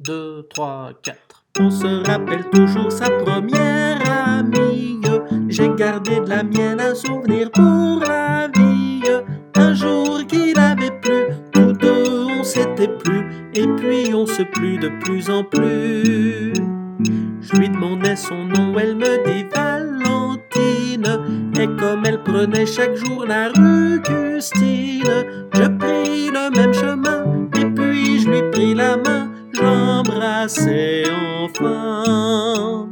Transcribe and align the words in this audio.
2, 0.00 0.46
3, 0.50 0.92
4. 1.02 1.18
On 1.58 1.70
se 1.70 2.06
rappelle 2.08 2.48
toujours 2.50 2.92
sa 2.92 3.10
première 3.10 4.00
amie. 4.08 5.00
J'ai 5.48 5.68
gardé 5.70 6.20
de 6.20 6.28
la 6.28 6.44
mienne 6.44 6.80
un 6.80 6.94
souvenir 6.94 7.50
pour 7.50 8.04
la 8.06 8.46
vie. 8.46 9.02
Un 9.56 9.74
jour 9.74 10.24
qu'il 10.28 10.56
avait 10.56 10.92
plu, 11.00 11.24
tous 11.52 11.72
deux 11.72 12.26
on 12.38 12.44
s'était 12.44 12.86
plus, 12.86 13.24
et 13.54 13.66
puis 13.66 14.14
on 14.14 14.24
se 14.24 14.42
plut 14.42 14.78
de 14.78 14.88
plus 15.00 15.28
en 15.30 15.42
plus. 15.42 16.52
Je 17.40 17.56
lui 17.56 17.68
demandais 17.68 18.14
son 18.14 18.44
nom, 18.44 18.78
elle 18.78 18.94
me 18.94 19.24
dit 19.26 19.44
Valentine. 19.52 21.06
Et 21.58 21.66
comme 21.76 22.04
elle 22.06 22.22
prenait 22.22 22.66
chaque 22.66 22.94
jour 22.94 23.26
la 23.26 23.48
rue 23.48 24.00
Gustine, 24.00 25.24
je 25.54 25.66
j'embrassais 30.08 31.02
enfin. 31.10 32.87